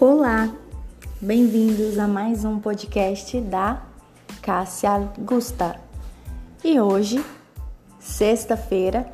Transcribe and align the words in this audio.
Olá, 0.00 0.48
bem-vindos 1.20 1.98
a 1.98 2.08
mais 2.08 2.42
um 2.42 2.58
podcast 2.58 3.38
da 3.38 3.82
Cássia 4.40 4.92
Augusta. 4.92 5.78
E 6.64 6.80
hoje, 6.80 7.22
sexta-feira, 7.98 9.12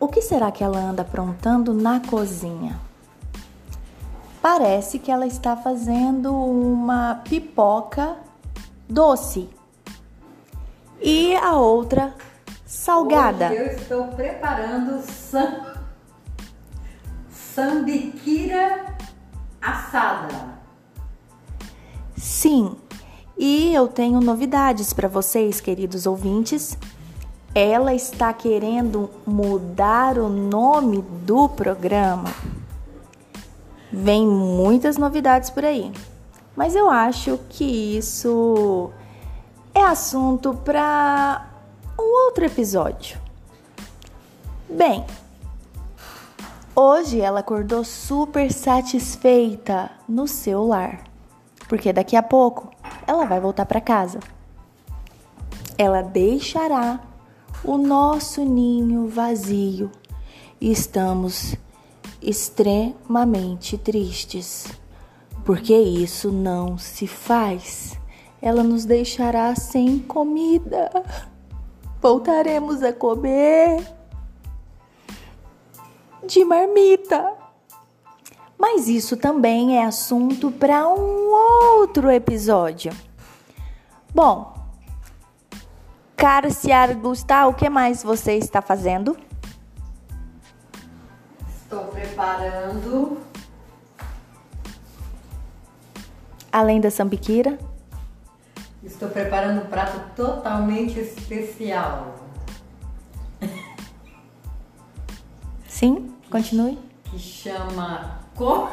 o 0.00 0.08
que 0.08 0.22
será 0.22 0.50
que 0.50 0.64
ela 0.64 0.78
anda 0.78 1.02
aprontando 1.02 1.74
na 1.74 2.00
cozinha? 2.00 2.80
Parece 4.40 4.98
que 4.98 5.12
ela 5.12 5.26
está 5.26 5.58
fazendo 5.58 6.34
uma 6.34 7.16
pipoca 7.16 8.16
doce 8.88 9.50
e 11.02 11.36
a 11.36 11.52
outra 11.52 12.14
salgada. 12.64 13.50
Hoje 13.50 13.56
eu 13.56 13.66
estou 13.66 14.08
preparando 14.08 15.02
sambiquira 17.30 18.91
assada. 19.62 20.58
Sim, 22.16 22.76
e 23.38 23.74
eu 23.74 23.88
tenho 23.88 24.20
novidades 24.20 24.92
para 24.92 25.08
vocês, 25.08 25.60
queridos 25.60 26.06
ouvintes. 26.06 26.76
Ela 27.54 27.94
está 27.94 28.32
querendo 28.32 29.10
mudar 29.26 30.18
o 30.18 30.28
nome 30.28 31.02
do 31.24 31.48
programa. 31.48 32.30
Vem 33.92 34.26
muitas 34.26 34.96
novidades 34.96 35.50
por 35.50 35.64
aí, 35.64 35.92
mas 36.56 36.74
eu 36.74 36.88
acho 36.88 37.38
que 37.50 37.96
isso 37.96 38.90
é 39.74 39.82
assunto 39.82 40.54
para 40.54 41.46
um 41.98 42.26
outro 42.26 42.44
episódio. 42.44 43.18
Bem, 44.68 45.04
Hoje 46.74 47.20
ela 47.20 47.40
acordou 47.40 47.84
super 47.84 48.50
satisfeita 48.50 49.90
no 50.08 50.26
seu 50.26 50.66
lar, 50.66 51.04
porque 51.68 51.92
daqui 51.92 52.16
a 52.16 52.22
pouco 52.22 52.70
ela 53.06 53.26
vai 53.26 53.38
voltar 53.38 53.66
para 53.66 53.78
casa. 53.78 54.20
Ela 55.76 56.00
deixará 56.00 56.98
o 57.62 57.76
nosso 57.76 58.42
ninho 58.42 59.06
vazio 59.06 59.92
e 60.58 60.72
estamos 60.72 61.54
extremamente 62.22 63.76
tristes, 63.76 64.66
porque 65.44 65.76
isso 65.76 66.32
não 66.32 66.78
se 66.78 67.06
faz. 67.06 68.00
Ela 68.40 68.62
nos 68.62 68.86
deixará 68.86 69.54
sem 69.54 69.98
comida. 69.98 70.90
Voltaremos 72.00 72.82
a 72.82 72.94
comer 72.94 74.01
de 76.24 76.44
marmita. 76.44 77.32
Mas 78.58 78.88
isso 78.88 79.16
também 79.16 79.78
é 79.78 79.84
assunto 79.84 80.50
para 80.50 80.86
um 80.88 81.30
outro 81.78 82.10
episódio. 82.10 82.92
Bom, 84.14 84.54
Cárcia 86.16 86.94
Gustavo, 86.94 87.50
o 87.50 87.54
que 87.54 87.68
mais 87.68 88.02
você 88.02 88.34
está 88.34 88.62
fazendo? 88.62 89.16
Estou 91.48 91.86
preparando. 91.86 93.18
Além 96.52 96.80
da 96.80 96.90
sambiquira? 96.90 97.58
Estou 98.84 99.08
preparando 99.08 99.62
um 99.62 99.66
prato 99.66 100.14
totalmente 100.14 101.00
especial. 101.00 102.14
Sim, 105.82 106.14
continue. 106.30 106.78
Que 107.10 107.18
chama 107.18 108.20
co... 108.36 108.68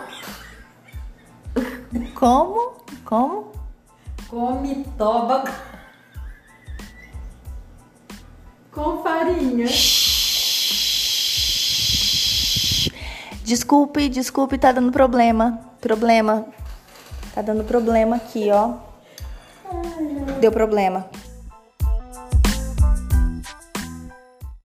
Como? 2.14 2.74
Como? 3.04 3.52
Come 4.30 4.86
toba 4.96 5.44
com 8.72 9.02
farinha. 9.02 9.66
Desculpe, 13.44 14.08
desculpe, 14.08 14.60
tá 14.60 14.72
dando 14.72 14.92
problema. 14.92 15.60
Problema. 15.82 16.46
Tá 17.34 17.42
dando 17.42 17.64
problema 17.64 18.18
aqui, 18.18 18.52
ó. 18.52 18.76
Deu 20.40 20.52
problema. 20.52 21.10